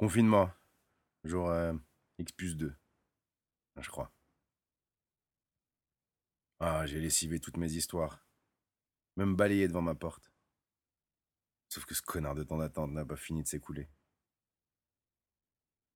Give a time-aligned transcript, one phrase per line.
[0.00, 0.50] Confinement.
[1.24, 1.74] Jour euh,
[2.16, 2.74] X plus 2.
[3.76, 4.10] Je crois.
[6.58, 8.26] Ah, j'ai lessivé toutes mes histoires.
[9.16, 10.32] Même balayé devant ma porte.
[11.68, 13.90] Sauf que ce connard de temps d'attente n'a pas fini de s'écouler.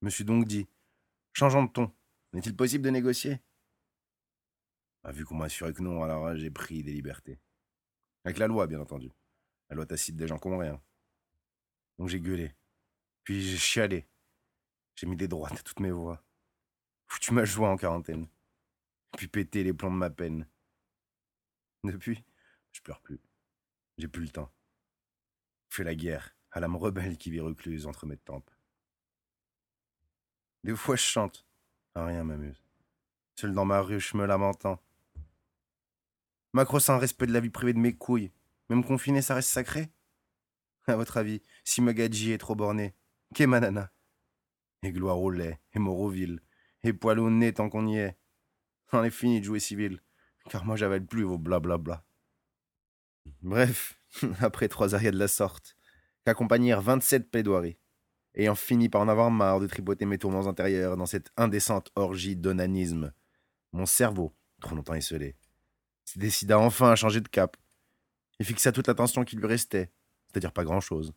[0.03, 0.69] Me suis donc dit,
[1.33, 1.91] changeant de ton,
[2.35, 3.41] n'est-il possible de négocier?
[5.03, 7.41] Ah, Vu qu'on m'a assuré que non, alors j'ai pris des libertés.
[8.25, 9.11] Avec la loi, bien entendu.
[9.71, 10.79] La loi tacite des gens qui n'ont rien.
[11.97, 12.55] Donc j'ai gueulé.
[13.25, 14.07] Puis j'ai chialé.
[14.97, 16.23] J'ai mis des droites à toutes mes voix.
[17.07, 18.29] Foutu ma joie en quarantaine.
[19.17, 20.47] Puis pété les plombs de ma peine.
[21.85, 22.25] Depuis,
[22.73, 23.21] je pleure plus.
[23.99, 24.53] J'ai plus le temps.
[25.69, 28.51] Fais la guerre à l'âme rebelle qui vit recluse entre mes tempes.
[30.63, 31.47] Des fois, je chante.
[31.95, 32.63] Rien m'amuse.
[33.37, 34.81] Seul dans ma ruche, me lamentant.
[36.53, 38.33] Macro sans respect de la vie privée de mes couilles.
[38.71, 39.91] Même confiné, ça reste sacré
[40.87, 42.95] À votre avis, si Magadji est trop borné,
[44.83, 46.41] Et gloire au lait, et Moroville,
[46.83, 48.19] et poil au nez tant qu'on y est.
[48.93, 50.01] On est fini de jouer civil,
[50.51, 52.05] car moi j'avale plus vos blablabla.
[53.43, 53.99] Bref,
[54.41, 55.77] après trois arrières de la sorte,
[56.25, 57.79] qu'accompagnèrent 27 plaidoiries,
[58.35, 62.37] ayant fini par en avoir marre de tripoter mes tourments intérieurs dans cette indécente orgie
[62.37, 63.13] d'onanisme,
[63.73, 65.37] mon cerveau, trop longtemps esselé,
[66.05, 67.57] se décida enfin à changer de cap
[68.39, 69.91] et fixa toute l'attention qui lui restait,
[70.27, 71.15] c'est-à-dire pas grand-chose,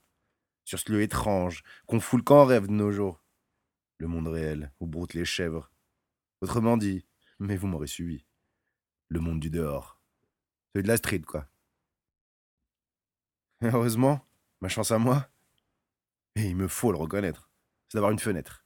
[0.68, 3.24] sur ce lieu étrange qu'on fout le rêve de nos jours,
[4.00, 5.72] le monde réel où broutent les chèvres.
[6.42, 7.06] Autrement dit,
[7.40, 8.26] mais vous m'aurez suivi,
[9.08, 9.98] le monde du dehors.
[10.74, 11.48] Celui de la street, quoi.
[13.62, 14.28] heureusement,
[14.60, 15.30] ma chance à moi,
[16.36, 17.50] et il me faut le reconnaître,
[17.88, 18.66] c'est d'avoir une fenêtre.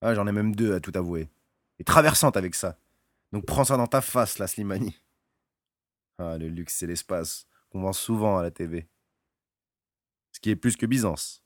[0.00, 1.28] Ah, j'en ai même deux à tout avouer.
[1.78, 2.78] Et traversante avec ça.
[3.32, 4.98] Donc prends ça dans ta face, la Slimani.
[6.16, 8.88] Ah, le luxe et l'espace qu'on vend souvent à la TV.
[10.40, 11.44] Ce qui est plus que Byzance.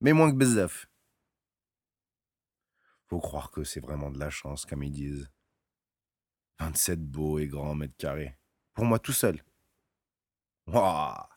[0.00, 0.88] Mais moins que Bezef.
[3.08, 5.28] Faut croire que c'est vraiment de la chance, comme ils disent.
[6.60, 8.38] 27 beaux et grands mètres carrés.
[8.74, 9.42] Pour moi tout seul.
[10.68, 11.28] Wouah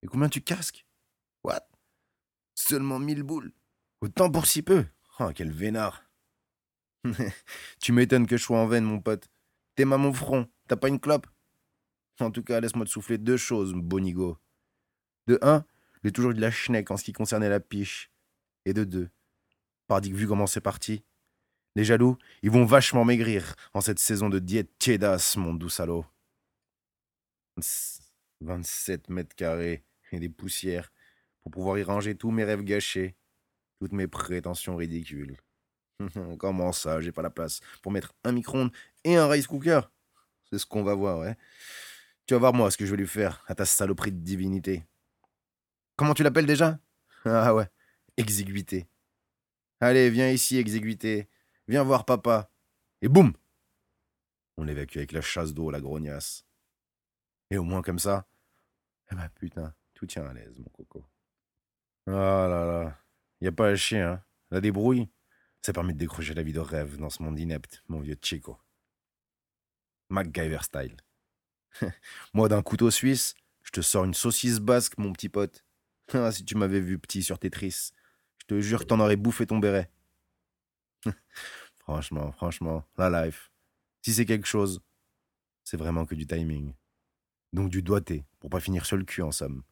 [0.00, 0.86] Et combien tu casques?
[1.44, 1.68] What?
[2.54, 3.52] Seulement 1000 boules.
[4.00, 4.86] Autant pour si peu.
[5.20, 6.04] Oh, quel vénard.
[7.82, 9.28] tu m'étonnes que je sois en veine, mon pote.
[9.74, 10.48] T'es à mon front.
[10.68, 11.26] T'as pas une clope?
[12.18, 14.38] En tout cas, laisse-moi te souffler deux choses, bonigo.
[15.26, 15.66] De un,
[16.04, 18.10] j'ai toujours eu de la schneck en ce qui concernait la piche.
[18.64, 19.08] Et de deux,
[19.86, 21.04] pardi vu comment c'est parti,
[21.76, 26.06] les jaloux, ils vont vachement maigrir en cette saison de diète tiédas, mon doux salaud.
[28.40, 30.90] 27 mètres carrés et des poussières
[31.42, 33.14] pour pouvoir y ranger tous mes rêves gâchés,
[33.78, 35.36] toutes mes prétentions ridicules.
[36.38, 38.72] Comment ça, j'ai pas la place pour mettre un micro-ondes
[39.04, 39.82] et un rice cooker?
[40.50, 41.36] C'est ce qu'on va voir, ouais.
[42.26, 44.82] Tu vas voir moi ce que je vais lui faire à ta saloperie de divinité.
[45.96, 46.78] Comment tu l'appelles déjà?
[47.24, 47.68] Ah ouais,
[48.16, 48.86] exiguïté.
[49.80, 51.28] Allez, viens ici, exiguïté.
[51.68, 52.50] Viens voir papa.
[53.02, 53.32] Et boum
[54.56, 56.44] On l'évacue avec la chasse d'eau, la grognasse.
[57.50, 58.26] Et au moins comme ça,
[59.10, 61.04] eh ben putain, tout tient à l'aise, mon coco.
[62.06, 62.98] Ah là là,
[63.40, 64.22] y a pas à chier, hein.
[64.50, 65.08] La débrouille,
[65.62, 68.58] ça permet de décrocher la vie de rêve dans ce monde inepte, mon vieux Chico.
[70.08, 70.96] MacGyver style.
[72.34, 75.65] Moi, d'un couteau suisse, je te sors une saucisse basque, mon petit pote.
[76.14, 77.90] Ah, si tu m'avais vu petit sur Tetris,
[78.40, 79.90] je te jure que t'en aurais bouffé ton béret.
[81.78, 83.50] franchement, franchement, la life,
[84.02, 84.80] si c'est quelque chose,
[85.64, 86.72] c'est vraiment que du timing.
[87.52, 89.62] Donc du doigté, pour pas finir sur le cul en somme.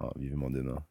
[0.00, 0.84] Oh, vivement demain.